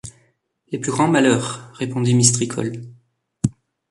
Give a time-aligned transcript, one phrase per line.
[0.71, 2.81] Les plus grands malheurs, répondit Mistricolle.